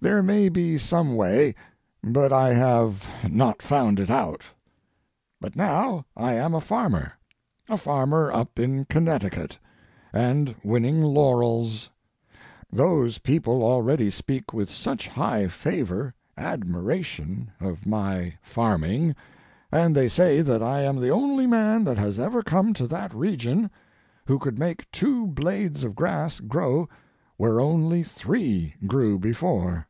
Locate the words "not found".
3.32-3.98